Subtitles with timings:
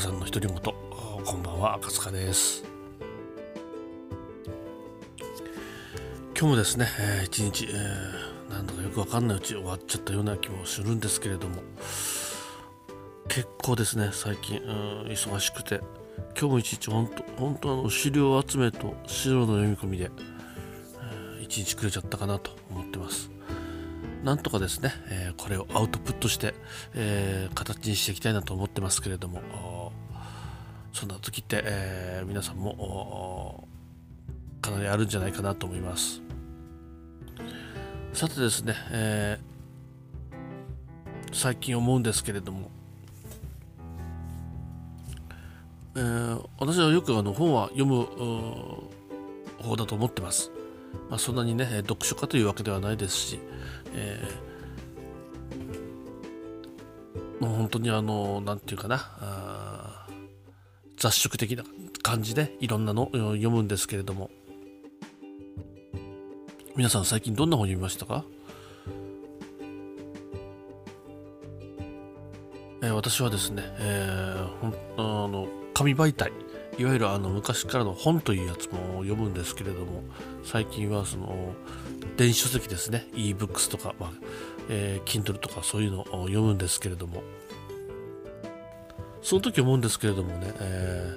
[0.00, 0.56] さんの独り言。
[0.56, 2.62] こんばんは赤塚です。
[6.38, 11.62] 今日もですね、えー、一日、えー、なんだかよくわかんないうち終わっちゃったような気もするんですけれども。
[13.28, 15.80] 結構ですね最近、うん、忙しくて。
[16.38, 20.10] 今日も一日本当本当あの資料集めと資料の読み込みで、
[21.38, 23.32] えー、一日くれちゃったかなと思ってます。
[24.22, 26.54] なんとかですね、えー、これをアウトプットして、
[26.94, 29.87] えー、形にしていきたいなと思ってますけれども。
[30.98, 33.68] そんな時って、えー、皆さんも
[34.60, 36.20] かなりあるんじゃないかなと思います。
[38.12, 39.38] さてですね、え
[41.32, 42.68] 最近思うんですけれども、
[45.94, 48.04] え私はよくあの本は読む
[49.62, 50.50] 方だと思ってます、
[51.08, 53.38] まあ、そんなにね読書家というわけではないですし、
[53.94, 60.08] えー、もう本当にあの何て言うかな
[60.98, 61.64] 雑食的な
[62.02, 64.30] 感じでいろんなの読むんですけれども。
[66.78, 68.24] 皆さん最近どんな本読みましたか、
[72.82, 76.30] えー、私はですね、えー、あの紙媒体
[76.78, 80.04] いわゆるあの昔からの本というやつも読むんですけれども
[80.44, 81.52] 最近はその
[82.16, 84.10] 電子書籍ですね ebooks とか、まあ
[84.68, 87.24] えー、Kindle とかそういうのを読むんですけれども。
[89.22, 91.16] その時思うんですけれどもね、え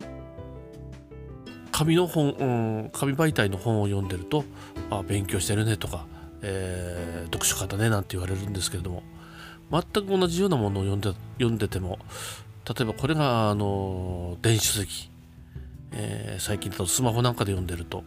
[0.00, 2.44] ー、紙の本、う
[2.86, 4.44] ん、紙媒体の本を読んでると
[4.90, 6.06] あ勉強してるねとか、
[6.42, 9.02] えー、読書家だねなんて言われるんですけれども
[9.70, 11.98] 全く同じようなものを読んで読んでても
[12.66, 15.10] 例えばこれがあの電子書籍、
[15.92, 18.04] えー、最近だとスマホなんかで読んでると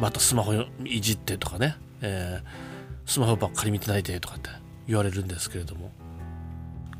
[0.00, 0.52] またスマホ
[0.84, 4.50] いじってとかね、えー、スマホばっかり見てないでとかって
[4.86, 5.92] 言われるんですけれども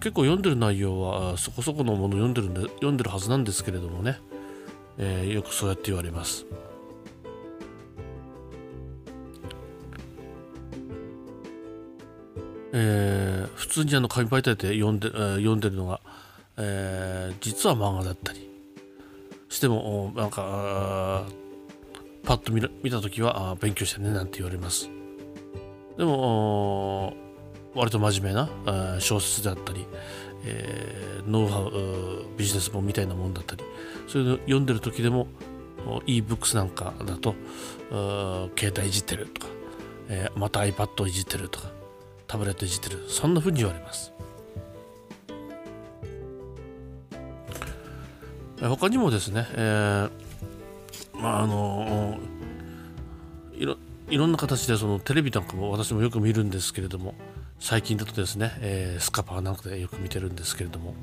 [0.03, 4.19] 結構読んでる内容はそこそこのもの読んでるんで読んでるはずなんですけれどもね、
[4.99, 6.45] えー、よくそうやって言われます。
[12.73, 16.01] えー、普通にあの紙媒体で読んで,、えー、読んでるのが、
[16.57, 18.51] えー、実は漫画だったり。
[19.49, 21.27] してもなんか
[22.25, 24.89] パッと見見た時は勉強してねなんて言われます。
[25.97, 27.15] でも
[27.75, 29.87] 割と真面目な小説であったり、
[30.45, 33.65] えー、ノウハウビジネス本みたいなもんだったり
[34.09, 35.27] そういうの読んでる時でも
[36.07, 37.35] ebooks なんかだと
[38.57, 39.49] 携帯いじってるとか、
[40.09, 41.71] えー、また iPad をいじってるとか
[42.27, 44.13] タブレットいじってるそんな風に言われます。
[48.61, 52.17] 他にもですね、えー、まああの
[53.55, 53.77] いろ
[54.09, 57.15] いろんな形でそのテレビなんかも私もよく見るんですけれども
[57.65, 60.95] 最近だとですね、えー、スカパーなんかでよく見てるんですけれども。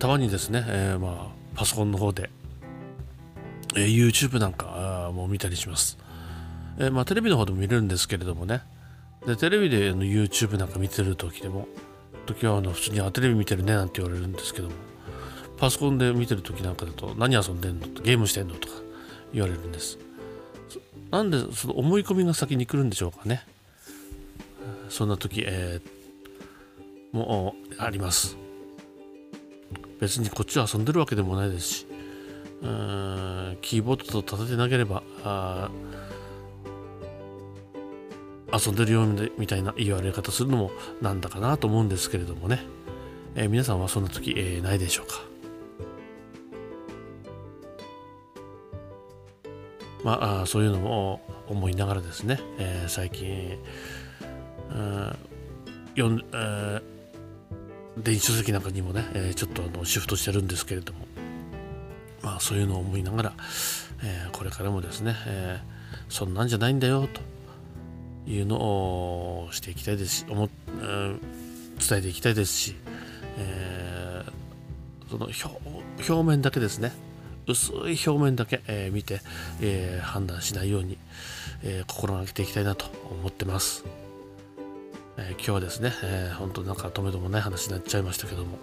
[0.00, 2.28] たまにですね、えー、まあパソコンの方で、
[3.76, 5.96] えー、YouTube なんかも見たりします、
[6.76, 8.62] えー、まあテレビの方でも見れるんですけれどもね。
[9.24, 11.68] でテレビでの YouTube なんか見てる時でも
[12.26, 14.74] 時はあの普通にあテレビ見てるねなんて言われるんですけども。
[15.56, 18.74] パソコンで見てる時なんかだと何遊んでんのゲームしてんのとか
[19.32, 20.00] 言われるんです。
[21.10, 23.46] なんでその思い込みが先に来るんでしょうかね。
[24.88, 28.36] そんな時、えー、もうあります。
[30.00, 31.86] 別にこっちは遊んでるわけでもないですし
[32.62, 35.02] うんキーボードと立ててなければ
[38.52, 39.06] 遊んでるよ
[39.38, 42.60] みたいな言われ方するのもなんだかなと思うんですけれどもね、
[43.34, 45.22] えー、皆さんはそんな時、えー、ないでしょうか？
[50.04, 53.58] まあ、そういうのも思いながらですね、えー、最近、
[55.94, 56.82] よんえー、
[58.02, 61.06] 電子書籍なんかにもね、えー、ちょっとあのシフトしてるんですけれども、
[62.22, 63.32] まあ、そういうのを思いながら、
[64.02, 67.08] えー、これからもですね、えー、そんなんじゃないんだよ
[68.26, 71.18] というのをしていきたいですし、思えー、
[71.88, 72.74] 伝えていきたいですし、
[73.38, 75.28] えー、その
[76.08, 76.92] 表面だけですね。
[77.46, 79.20] 薄い表面だけ、えー、見て、
[79.60, 80.98] えー、判断しないように、
[81.62, 83.84] えー、心がけていきたいなと思ってます、
[85.16, 88.58] え今日はですね、えー、本当なんか止めどもない話になっちゃいましたけども。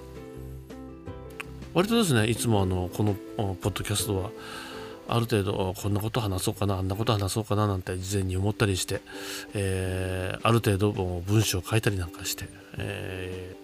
[1.74, 4.31] 割とですねいつもあのこのポッドキャストは
[5.07, 9.01] ある程度こんなこと話そうかなあんなこと話そうかななんて事前に思ったりして、
[9.54, 12.45] えある程度文章を書いたりなんかして、
[12.78, 13.56] え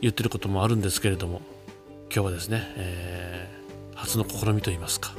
[0.00, 1.42] 言ってることもあるんですけれども。
[2.10, 5.12] 今日はですね、えー、初の試みといいますか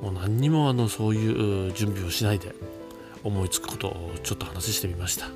[0.00, 2.54] もう何にもあのそういう準備をしないで
[3.22, 5.28] 思いつくことをちょっと話してみました。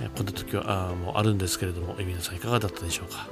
[0.00, 3.28] えこんな時はあもうあるんですけれども皆さんいかがだったでしょうか。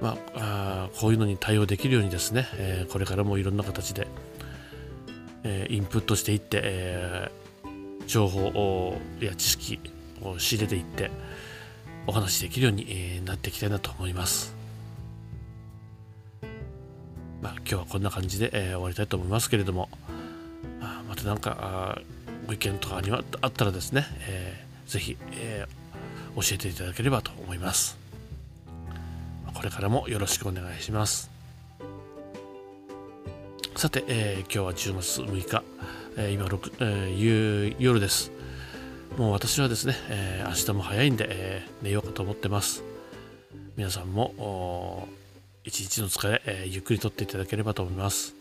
[0.00, 4.06] まあ、あこういうのに対応できるようにですね、えー、これからもいろんな形で、
[5.42, 9.80] えー、インプットしていって、えー、情報や知識
[10.22, 11.10] を仕入れていって
[12.08, 14.54] お話しできるように、なっていきたいなと思います。
[17.42, 19.90] まあ、今日はこんな感じで、え終わりたいと思いますけれども、
[20.80, 22.00] あまた何か
[22.46, 25.66] ご意見とかにはあったらですね、えー、ぜひ、え
[26.34, 27.98] 教えていただければと思います。
[29.52, 31.30] これからもよろしくお願いします。
[33.76, 35.62] さて、えー、今日は10月6日、
[36.16, 38.37] えー、今6、えー、夜です。
[39.18, 42.84] もう私はですね、えー、明日も早いんで、えー、寝ようかと思ってます。
[43.76, 45.08] 皆さんも
[45.64, 48.36] 一日の疲れ、えー、ゆっくりとっていただければと思います。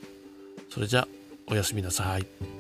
[0.70, 1.08] それじゃあ、
[1.48, 2.57] おやすみなさい。